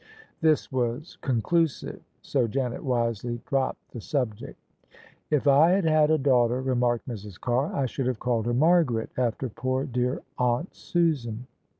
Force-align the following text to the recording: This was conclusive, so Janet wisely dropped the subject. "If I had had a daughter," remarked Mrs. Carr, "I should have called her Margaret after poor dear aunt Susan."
This 0.41 0.71
was 0.71 1.19
conclusive, 1.21 2.01
so 2.23 2.47
Janet 2.47 2.83
wisely 2.83 3.39
dropped 3.45 3.91
the 3.91 4.01
subject. 4.01 4.57
"If 5.29 5.47
I 5.47 5.69
had 5.73 5.85
had 5.85 6.09
a 6.09 6.17
daughter," 6.17 6.59
remarked 6.59 7.07
Mrs. 7.07 7.39
Carr, 7.39 7.71
"I 7.71 7.85
should 7.85 8.07
have 8.07 8.17
called 8.19 8.47
her 8.47 8.53
Margaret 8.55 9.11
after 9.15 9.47
poor 9.47 9.85
dear 9.85 10.23
aunt 10.39 10.73
Susan." 10.73 11.45